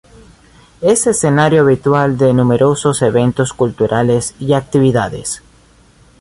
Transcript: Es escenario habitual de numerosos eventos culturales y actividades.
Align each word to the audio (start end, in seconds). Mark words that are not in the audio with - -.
Es 0.81 1.05
escenario 1.05 1.61
habitual 1.61 2.17
de 2.17 2.33
numerosos 2.33 3.03
eventos 3.03 3.53
culturales 3.53 4.33
y 4.39 4.53
actividades. 4.53 5.43